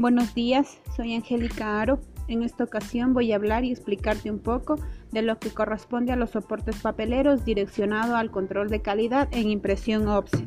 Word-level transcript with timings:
Buenos 0.00 0.32
días, 0.32 0.78
soy 0.94 1.16
Angélica 1.16 1.80
Aro. 1.80 1.98
En 2.28 2.44
esta 2.44 2.62
ocasión 2.62 3.14
voy 3.14 3.32
a 3.32 3.34
hablar 3.34 3.64
y 3.64 3.72
explicarte 3.72 4.30
un 4.30 4.38
poco 4.38 4.78
de 5.10 5.22
lo 5.22 5.40
que 5.40 5.50
corresponde 5.50 6.12
a 6.12 6.16
los 6.16 6.30
soportes 6.30 6.76
papeleros 6.76 7.44
direccionado 7.44 8.14
al 8.14 8.30
control 8.30 8.68
de 8.68 8.80
calidad 8.80 9.28
en 9.32 9.50
impresión 9.50 10.06
OPSE. 10.06 10.46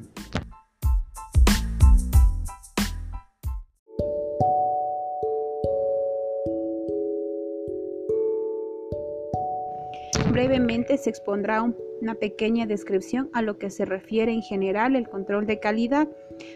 Brevemente 10.32 10.98
se 10.98 11.10
expondrá 11.10 11.62
una 12.02 12.16
pequeña 12.16 12.66
descripción 12.66 13.30
a 13.34 13.42
lo 13.42 13.58
que 13.58 13.70
se 13.70 13.84
refiere 13.84 14.32
en 14.32 14.42
general 14.42 14.96
el 14.96 15.10
control 15.10 15.46
de 15.46 15.60
calidad. 15.60 16.08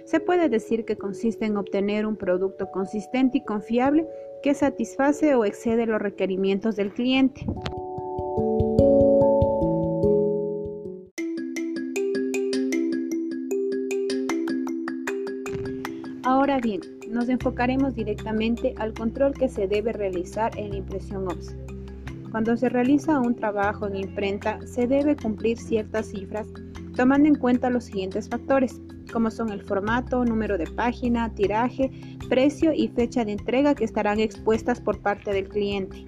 Se 0.05 0.21
puede 0.21 0.47
decir 0.47 0.85
que 0.85 0.95
consiste 0.95 1.45
en 1.45 1.57
obtener 1.57 2.05
un 2.05 2.15
producto 2.15 2.71
consistente 2.71 3.39
y 3.39 3.43
confiable 3.43 4.07
que 4.41 4.53
satisface 4.53 5.35
o 5.35 5.43
excede 5.43 5.85
los 5.87 6.01
requerimientos 6.01 6.77
del 6.77 6.93
cliente. 6.93 7.45
Ahora 16.23 16.59
bien, 16.59 16.79
nos 17.09 17.27
enfocaremos 17.27 17.93
directamente 17.93 18.73
al 18.77 18.93
control 18.93 19.33
que 19.33 19.49
se 19.49 19.67
debe 19.67 19.91
realizar 19.91 20.57
en 20.57 20.69
la 20.69 20.77
impresión 20.77 21.27
OPS. 21.27 21.74
Cuando 22.35 22.57
se 22.57 22.67
realiza 22.67 23.21
un 23.21 23.33
trabajo 23.33 23.87
en 23.87 23.95
imprenta, 23.95 24.59
se 24.67 24.87
debe 24.87 25.15
cumplir 25.15 25.57
ciertas 25.57 26.07
cifras 26.07 26.45
tomando 26.93 27.29
en 27.29 27.35
cuenta 27.35 27.69
los 27.69 27.85
siguientes 27.85 28.27
factores, 28.27 28.81
como 29.13 29.31
son 29.31 29.51
el 29.51 29.63
formato, 29.63 30.25
número 30.25 30.57
de 30.57 30.67
página, 30.67 31.33
tiraje, 31.33 31.89
precio 32.27 32.73
y 32.73 32.89
fecha 32.89 33.23
de 33.23 33.31
entrega 33.31 33.73
que 33.73 33.85
estarán 33.85 34.19
expuestas 34.19 34.81
por 34.81 34.99
parte 34.99 35.31
del 35.31 35.47
cliente. 35.47 36.05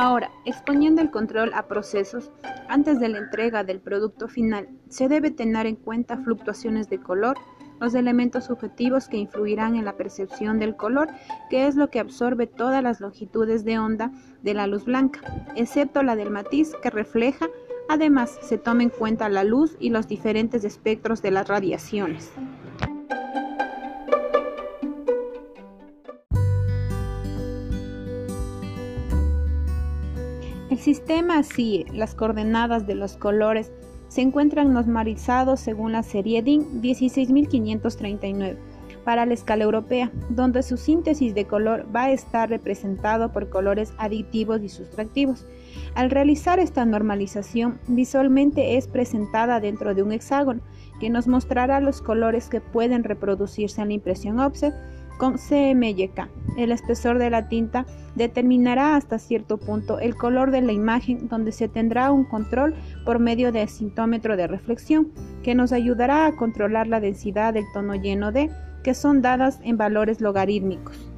Ahora, 0.00 0.30
exponiendo 0.44 1.02
el 1.02 1.10
control 1.10 1.52
a 1.54 1.66
procesos, 1.66 2.30
antes 2.68 3.00
de 3.00 3.08
la 3.08 3.18
entrega 3.18 3.64
del 3.64 3.80
producto 3.80 4.28
final, 4.28 4.68
se 4.88 5.08
debe 5.08 5.32
tener 5.32 5.66
en 5.66 5.74
cuenta 5.74 6.18
fluctuaciones 6.18 6.88
de 6.88 7.00
color, 7.00 7.36
los 7.80 7.96
elementos 7.96 8.44
subjetivos 8.44 9.08
que 9.08 9.16
influirán 9.16 9.74
en 9.74 9.84
la 9.84 9.96
percepción 9.96 10.60
del 10.60 10.76
color, 10.76 11.08
que 11.50 11.66
es 11.66 11.74
lo 11.74 11.90
que 11.90 11.98
absorbe 11.98 12.46
todas 12.46 12.80
las 12.80 13.00
longitudes 13.00 13.64
de 13.64 13.80
onda 13.80 14.12
de 14.40 14.54
la 14.54 14.68
luz 14.68 14.84
blanca, 14.84 15.18
excepto 15.56 16.04
la 16.04 16.14
del 16.14 16.30
matiz 16.30 16.76
que 16.80 16.90
refleja. 16.90 17.48
Además, 17.88 18.38
se 18.40 18.56
toma 18.56 18.84
en 18.84 18.90
cuenta 18.90 19.28
la 19.28 19.42
luz 19.42 19.76
y 19.80 19.90
los 19.90 20.06
diferentes 20.06 20.62
espectros 20.62 21.22
de 21.22 21.32
las 21.32 21.48
radiaciones. 21.48 22.30
El 30.70 30.78
sistema 30.78 31.42
CIE, 31.42 31.86
las 31.94 32.14
coordenadas 32.14 32.86
de 32.86 32.94
los 32.94 33.16
colores, 33.16 33.72
se 34.08 34.20
encuentran 34.20 34.74
normalizados 34.74 35.60
según 35.60 35.92
la 35.92 36.02
serie 36.02 36.42
DIN 36.42 36.82
16539 36.82 38.58
para 39.02 39.24
la 39.24 39.32
escala 39.32 39.64
europea, 39.64 40.10
donde 40.28 40.62
su 40.62 40.76
síntesis 40.76 41.34
de 41.34 41.46
color 41.46 41.86
va 41.94 42.04
a 42.04 42.12
estar 42.12 42.50
representado 42.50 43.32
por 43.32 43.48
colores 43.48 43.94
aditivos 43.96 44.60
y 44.62 44.68
sustractivos. 44.68 45.46
Al 45.94 46.10
realizar 46.10 46.58
esta 46.58 46.84
normalización, 46.84 47.78
visualmente 47.86 48.76
es 48.76 48.88
presentada 48.88 49.60
dentro 49.60 49.94
de 49.94 50.02
un 50.02 50.12
hexágono 50.12 50.60
que 51.00 51.08
nos 51.08 51.26
mostrará 51.26 51.80
los 51.80 52.02
colores 52.02 52.50
que 52.50 52.60
pueden 52.60 53.04
reproducirse 53.04 53.80
en 53.80 53.88
la 53.88 53.94
impresión 53.94 54.38
offset 54.38 54.74
con 55.18 55.36
CMYK. 55.36 56.28
El 56.56 56.72
espesor 56.72 57.18
de 57.18 57.28
la 57.28 57.48
tinta 57.48 57.84
determinará 58.14 58.96
hasta 58.96 59.18
cierto 59.18 59.58
punto 59.58 59.98
el 59.98 60.14
color 60.14 60.50
de 60.50 60.62
la 60.62 60.72
imagen 60.72 61.28
donde 61.28 61.52
se 61.52 61.68
tendrá 61.68 62.10
un 62.10 62.24
control 62.24 62.74
por 63.04 63.18
medio 63.18 63.52
de 63.52 63.66
sintómetro 63.66 64.36
de 64.36 64.46
reflexión 64.46 65.12
que 65.42 65.54
nos 65.54 65.72
ayudará 65.72 66.26
a 66.26 66.36
controlar 66.36 66.86
la 66.86 67.00
densidad 67.00 67.52
del 67.52 67.64
tono 67.74 67.94
lleno 67.94 68.32
de 68.32 68.50
que 68.82 68.94
son 68.94 69.20
dadas 69.20 69.60
en 69.62 69.76
valores 69.76 70.20
logarítmicos. 70.20 71.12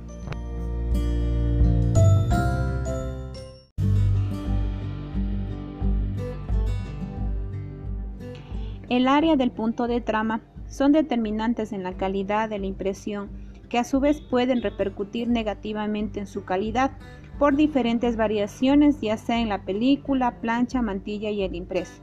El 8.89 9.07
área 9.07 9.37
del 9.37 9.53
punto 9.53 9.87
de 9.87 10.01
trama 10.01 10.41
son 10.67 10.91
determinantes 10.91 11.73
en 11.73 11.85
la 11.85 11.93
calidad 11.95 12.49
de 12.49 12.59
la 12.59 12.67
impresión 12.67 13.50
que 13.71 13.79
a 13.79 13.85
su 13.85 14.01
vez 14.01 14.21
pueden 14.21 14.61
repercutir 14.61 15.29
negativamente 15.29 16.21
en 16.21 16.27
su 16.27 16.45
calidad 16.45 16.91
por 17.39 17.57
diferentes 17.57 18.17
variaciones, 18.17 19.01
ya 19.01 19.17
sea 19.17 19.39
en 19.39 19.49
la 19.49 19.63
película, 19.63 20.41
plancha, 20.43 20.83
mantilla 20.83 21.31
y 21.31 21.43
el 21.43 21.55
impreso. 21.55 22.03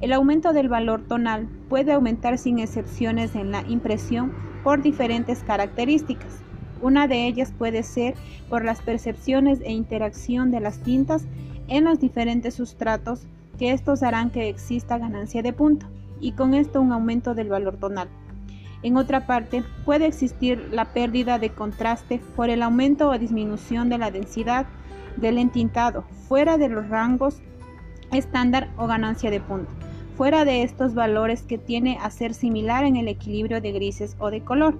El 0.00 0.12
aumento 0.12 0.52
del 0.52 0.68
valor 0.68 1.02
tonal 1.08 1.48
puede 1.68 1.92
aumentar 1.92 2.38
sin 2.38 2.60
excepciones 2.60 3.34
en 3.34 3.50
la 3.50 3.62
impresión 3.68 4.32
por 4.62 4.82
diferentes 4.82 5.42
características. 5.42 6.40
Una 6.80 7.08
de 7.08 7.26
ellas 7.26 7.52
puede 7.56 7.82
ser 7.82 8.14
por 8.48 8.64
las 8.64 8.82
percepciones 8.82 9.60
e 9.62 9.72
interacción 9.72 10.50
de 10.50 10.60
las 10.60 10.78
tintas 10.80 11.26
en 11.68 11.84
los 11.84 11.98
diferentes 11.98 12.54
sustratos, 12.54 13.26
que 13.58 13.72
estos 13.72 14.02
harán 14.02 14.30
que 14.30 14.48
exista 14.48 14.98
ganancia 14.98 15.42
de 15.42 15.52
punto 15.52 15.86
y 16.20 16.32
con 16.32 16.54
esto 16.54 16.80
un 16.80 16.92
aumento 16.92 17.34
del 17.34 17.48
valor 17.48 17.78
tonal. 17.78 18.08
En 18.82 18.96
otra 18.96 19.26
parte, 19.26 19.62
puede 19.84 20.06
existir 20.06 20.68
la 20.72 20.86
pérdida 20.86 21.38
de 21.38 21.50
contraste 21.50 22.20
por 22.34 22.50
el 22.50 22.62
aumento 22.62 23.08
o 23.08 23.18
disminución 23.18 23.88
de 23.88 23.98
la 23.98 24.10
densidad 24.10 24.66
del 25.16 25.38
entintado 25.38 26.02
fuera 26.26 26.58
de 26.58 26.68
los 26.68 26.88
rangos 26.88 27.42
estándar 28.12 28.70
o 28.76 28.86
ganancia 28.86 29.30
de 29.30 29.40
punto, 29.40 29.70
fuera 30.16 30.44
de 30.44 30.62
estos 30.62 30.94
valores 30.94 31.42
que 31.42 31.58
tiene 31.58 31.98
a 32.02 32.10
ser 32.10 32.34
similar 32.34 32.84
en 32.84 32.96
el 32.96 33.08
equilibrio 33.08 33.60
de 33.60 33.72
grises 33.72 34.16
o 34.18 34.30
de 34.30 34.42
color. 34.42 34.76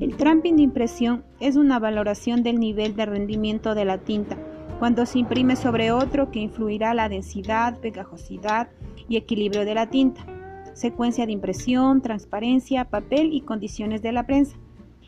El 0.00 0.16
tramping 0.16 0.56
de 0.56 0.62
impresión 0.62 1.24
es 1.40 1.56
una 1.56 1.78
valoración 1.78 2.42
del 2.42 2.60
nivel 2.60 2.94
de 2.94 3.06
rendimiento 3.06 3.74
de 3.74 3.84
la 3.84 3.98
tinta 3.98 4.36
cuando 4.78 5.06
se 5.06 5.18
imprime 5.18 5.56
sobre 5.56 5.90
otro 5.90 6.30
que 6.30 6.38
influirá 6.38 6.94
la 6.94 7.08
densidad, 7.08 7.78
pegajosidad 7.80 8.68
y 9.08 9.16
equilibrio 9.16 9.64
de 9.64 9.74
la 9.74 9.90
tinta, 9.90 10.24
secuencia 10.74 11.26
de 11.26 11.32
impresión, 11.32 12.00
transparencia, 12.00 12.84
papel 12.84 13.32
y 13.32 13.40
condiciones 13.40 14.02
de 14.02 14.12
la 14.12 14.26
prensa. 14.26 14.56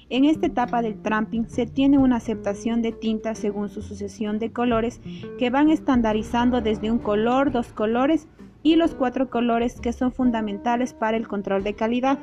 En 0.08 0.24
esta 0.24 0.46
etapa 0.46 0.82
del 0.82 1.00
tramping 1.00 1.46
se 1.46 1.66
tiene 1.66 1.96
una 1.98 2.16
aceptación 2.16 2.82
de 2.82 2.90
tinta 2.90 3.36
según 3.36 3.68
su 3.68 3.80
sucesión 3.80 4.40
de 4.40 4.52
colores 4.52 5.00
que 5.38 5.50
van 5.50 5.70
estandarizando 5.70 6.60
desde 6.60 6.90
un 6.90 6.98
color, 6.98 7.52
dos 7.52 7.72
colores 7.72 8.26
y 8.64 8.74
los 8.74 8.94
cuatro 8.94 9.30
colores 9.30 9.80
que 9.80 9.92
son 9.92 10.10
fundamentales 10.10 10.94
para 10.94 11.16
el 11.16 11.28
control 11.28 11.62
de 11.62 11.74
calidad. 11.74 12.18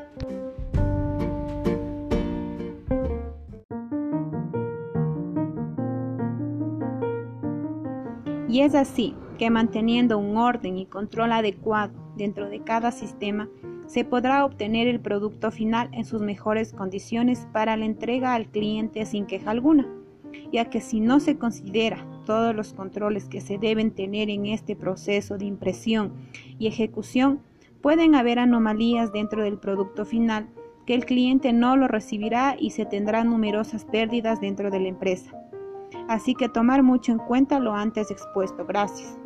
Y 8.48 8.62
es 8.62 8.76
así 8.76 9.14
que 9.38 9.50
manteniendo 9.50 10.18
un 10.18 10.38
orden 10.38 10.78
y 10.78 10.86
control 10.86 11.32
adecuado 11.32 11.94
dentro 12.16 12.50
de 12.50 12.62
cada 12.62 12.92
sistema, 12.92 13.50
se 13.88 14.04
podrá 14.04 14.44
obtener 14.46 14.88
el 14.88 15.00
producto 15.00 15.52
final 15.52 15.90
en 15.94 16.06
sus 16.06 16.22
mejores 16.22 16.74
condiciones 16.74 17.48
para 17.54 17.78
la 17.78 17.86
entrega 17.86 18.34
al 18.34 18.48
cliente 18.48 19.06
sin 19.06 19.26
queja 19.26 19.52
alguna, 19.52 19.88
ya 20.52 20.70
que 20.70 20.82
si 20.82 21.00
no 21.00 21.20
se 21.20 21.38
considera 21.38 22.06
todos 22.26 22.54
los 22.54 22.74
controles 22.74 23.30
que 23.30 23.40
se 23.40 23.58
deben 23.58 23.92
tener 23.92 24.30
en 24.30 24.46
este 24.46 24.76
proceso 24.76 25.38
de 25.38 25.46
impresión 25.46 26.14
y 26.60 26.68
ejecución, 26.68 27.42
pueden 27.82 28.16
haber 28.16 28.40
anomalías 28.40 29.14
dentro 29.14 29.44
del 29.44 29.58
producto 29.58 30.06
final 30.06 30.50
que 30.86 30.94
el 30.94 31.06
cliente 31.06 31.54
no 31.54 31.78
lo 31.78 31.88
recibirá 31.88 32.56
y 32.60 32.72
se 32.72 32.86
tendrán 32.86 33.30
numerosas 33.30 33.86
pérdidas 33.86 34.42
dentro 34.42 34.72
de 34.72 34.80
la 34.80 34.88
empresa. 34.88 35.34
Así 36.08 36.36
que 36.36 36.50
tomar 36.50 36.84
mucho 36.84 37.12
en 37.12 37.18
cuenta 37.18 37.60
lo 37.60 37.74
antes 37.74 38.12
expuesto. 38.12 38.66
Gracias. 38.66 39.18